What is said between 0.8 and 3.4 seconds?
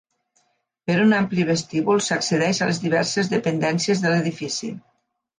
Per un ampli vestíbul s'accedeix a les diverses